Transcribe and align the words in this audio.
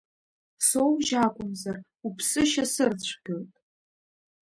Соужь 0.67 1.11
акәымзар, 1.25 1.77
уԥсышьа 2.05 2.65
сырцәгьоит. 2.73 3.51